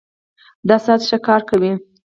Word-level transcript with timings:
دا 0.67 0.75
ساعت 0.85 1.01
ښه 1.09 1.17
کار 1.27 1.41
کوي 1.49 1.71